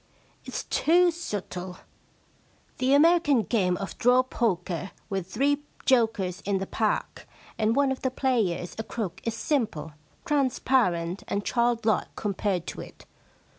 * 0.25 0.45
It*s 0.45 0.63
too 0.63 1.11
subtle. 1.11 1.77
The 2.79 2.95
American 2.95 3.43
game 3.43 3.77
of 3.77 3.99
draw 3.99 4.23
poker, 4.23 4.89
with 5.11 5.27
three 5.31 5.61
jokers 5.85 6.41
in 6.41 6.57
the 6.57 6.65
pack 6.65 7.27
and 7.55 7.75
one 7.75 7.91
of 7.91 8.01
the 8.01 8.09
players 8.09 8.75
a 8.79 8.83
crook, 8.83 9.21
is 9.25 9.37
simple, 9.37 9.91
transparent, 10.25 11.21
and 11.27 11.45
childlike 11.45 12.15
compared 12.15 12.65
to 12.65 12.81
it. 12.81 13.05